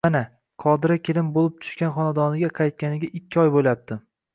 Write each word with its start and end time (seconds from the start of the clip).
Mana, 0.05 0.19
Qadira 0.63 0.97
kelin 1.09 1.29
boʻlib 1.37 1.61
tushgan 1.67 1.95
xonadoniga 2.01 2.53
qaytganiga 2.61 3.15
ikki 3.23 3.45
oy 3.47 3.59
boʻlyapti 3.59 4.05